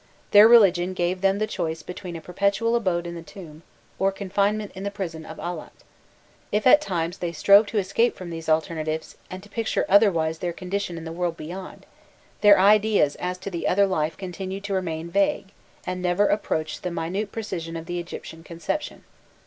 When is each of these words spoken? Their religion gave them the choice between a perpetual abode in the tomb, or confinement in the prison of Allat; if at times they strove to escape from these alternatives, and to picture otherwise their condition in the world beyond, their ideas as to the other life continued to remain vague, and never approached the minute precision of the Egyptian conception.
Their 0.31 0.47
religion 0.47 0.95
gave 0.95 1.21
them 1.21 1.37
the 1.37 1.45
choice 1.45 1.83
between 1.83 2.15
a 2.15 2.21
perpetual 2.21 2.75
abode 2.75 3.05
in 3.05 3.13
the 3.13 3.21
tomb, 3.21 3.61
or 3.99 4.11
confinement 4.11 4.71
in 4.73 4.81
the 4.81 4.89
prison 4.89 5.27
of 5.27 5.37
Allat; 5.37 5.83
if 6.51 6.65
at 6.65 6.81
times 6.81 7.19
they 7.19 7.31
strove 7.31 7.67
to 7.67 7.77
escape 7.77 8.15
from 8.15 8.31
these 8.31 8.49
alternatives, 8.49 9.15
and 9.29 9.43
to 9.43 9.47
picture 9.49 9.85
otherwise 9.87 10.39
their 10.39 10.53
condition 10.53 10.97
in 10.97 11.03
the 11.03 11.11
world 11.11 11.37
beyond, 11.37 11.85
their 12.41 12.57
ideas 12.57 13.13
as 13.17 13.37
to 13.37 13.51
the 13.51 13.67
other 13.67 13.85
life 13.85 14.17
continued 14.17 14.63
to 14.63 14.73
remain 14.73 15.11
vague, 15.11 15.49
and 15.85 16.01
never 16.01 16.25
approached 16.25 16.81
the 16.81 16.89
minute 16.89 17.31
precision 17.31 17.75
of 17.77 17.85
the 17.85 17.99
Egyptian 17.99 18.43
conception. 18.43 19.03